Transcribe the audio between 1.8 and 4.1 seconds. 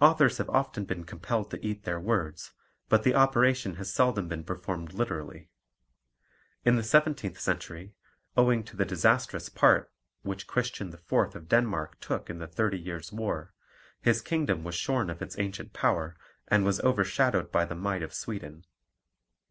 their words, but the operation has